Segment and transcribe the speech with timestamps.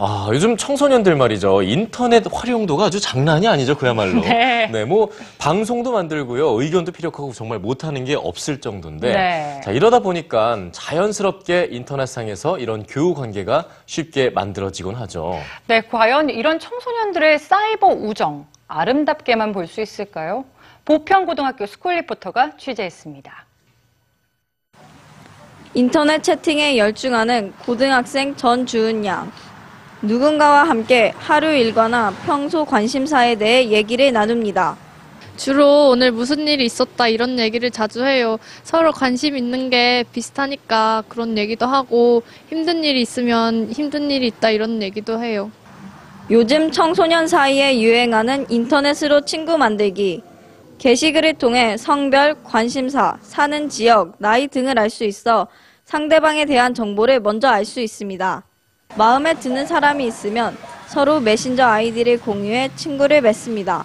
[0.00, 1.62] 아, 요즘 청소년들 말이죠.
[1.62, 4.20] 인터넷 활용도가 아주 장난이 아니죠, 그야말로.
[4.22, 4.84] 네.
[4.86, 6.50] 뭐, 방송도 만들고요.
[6.52, 9.12] 의견도 피력하고 정말 못하는 게 없을 정도인데.
[9.12, 9.60] 네.
[9.64, 15.40] 자, 이러다 보니까 자연스럽게 인터넷상에서 이런 교우 관계가 쉽게 만들어지곤 하죠.
[15.66, 20.44] 네, 과연 이런 청소년들의 사이버 우정 아름답게만 볼 수 있을까요?
[20.84, 23.46] 보평고등학교 스쿨 리포터가 취재했습니다.
[25.74, 29.30] 인터넷 채팅에 열중하는 고등학생 전주은 양.
[30.02, 34.76] 누군가와 함께 하루 일과나 평소 관심사에 대해 얘기를 나눕니다.
[35.36, 38.38] 주로 오늘 무슨 일이 있었다 이런 얘기를 자주 해요.
[38.62, 44.82] 서로 관심 있는 게 비슷하니까 그런 얘기도 하고 힘든 일이 있으면 힘든 일이 있다 이런
[44.82, 45.50] 얘기도 해요.
[46.30, 50.22] 요즘 청소년 사이에 유행하는 인터넷으로 친구 만들기.
[50.78, 55.48] 게시글을 통해 성별, 관심사, 사는 지역, 나이 등을 알 수 있어
[55.84, 58.47] 상대방에 대한 정보를 먼저 알 수 있습니다.
[58.96, 63.84] 마음에 드는 사람이 있으면 서로 메신저 아이디를 공유해 친구를 맺습니다.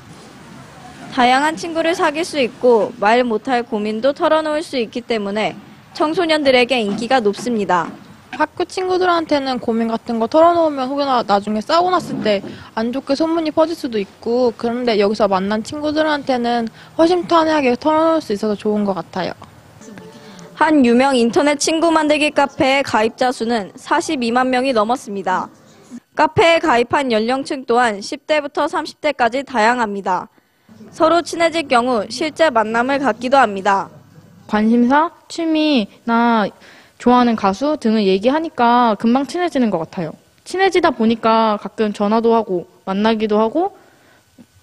[1.14, 5.56] 다양한 친구를 사귈 수 있고 말 못할 고민도 털어놓을 수 있기 때문에
[5.94, 7.92] 청소년들에게 인기가 높습니다.
[8.32, 12.42] 학교 친구들한테는 고민 같은 거 털어놓으면 혹여나 나중에 싸우고 났을 때
[12.74, 18.84] 안 좋게 소문이 퍼질 수도 있고 그런데 여기서 만난 친구들한테는 허심탄회하게 털어놓을 수 있어서 좋은
[18.86, 19.34] 것 같아요.
[20.64, 25.50] 한 유명 인터넷 친구 만들기 카페의 가입자 수는 42만 명이 넘었습니다.
[26.16, 30.30] 카페에 가입한 연령층 또한 10대부터 30대까지 다양합니다.
[30.90, 33.90] 서로 친해질 경우 실제 만남을 갖기도 합니다.
[34.48, 36.48] 관심사, 취미나
[36.98, 40.14] 좋아하는 가수 등을 얘기하니까 금방 친해지는 것 같아요.
[40.46, 43.78] 친해지다 보니까 가끔 전화도 하고 만나기도 하고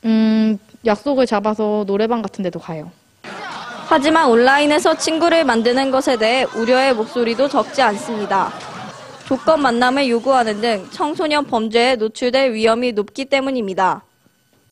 [0.07, 2.91] 음, 약속을 잡아서 노래방 같은 데도 가요.
[3.91, 8.52] 하지만 온라인에서 친구를 만드는 것에 대해 우려의 목소리도 적지 않습니다.
[9.27, 14.05] 조건 만남을 요구하는 등 청소년 범죄에 노출될 위험이 높기 때문입니다.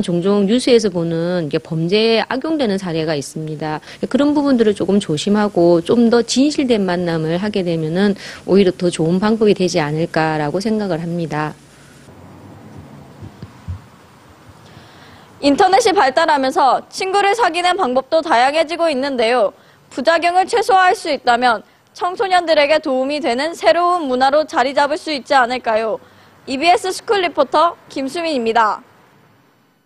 [0.05, 3.81] 종종 뉴스에서 보는 범죄에 악용되는 사례가 있습니다.
[4.09, 8.15] 그런 부분들을 조금 조심하고 좀 더 진실된 만남을 하게 되면은
[8.47, 11.55] 오히려 더 좋은 방법이 되지 않을까라고 생각을 합니다.
[15.41, 19.53] 인터넷이 발달하면서 친구를 사귀는 방법도 다양해지고 있는데요.
[19.91, 21.63] 부작용을 최소화할 수 있다면
[21.93, 25.99] 청소년들에게 도움이 되는 새로운 문화로 자리 잡을 수 있지 않을까요?
[26.47, 28.83] EBS 스쿨 리포터 김수민입니다.